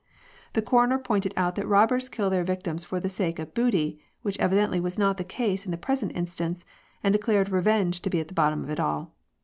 [0.53, 4.39] The coroner pointed out that robbers kill their victims for the sake of booty, which
[4.39, 6.65] evidently was not the case in the present instance,
[7.03, 9.13] and declared revenge to be at the bottom of it all.